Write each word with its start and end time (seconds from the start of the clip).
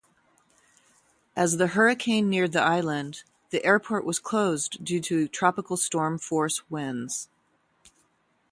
As 1.35 1.57
the 1.57 1.67
hurricane 1.67 2.27
neared 2.27 2.53
the 2.53 2.59
island, 2.63 3.21
the 3.51 3.63
airport 3.63 4.03
was 4.03 4.17
closed 4.17 4.83
due 4.83 4.99
to 5.01 5.27
tropical-storm-force 5.27 6.67
winds. 6.71 7.29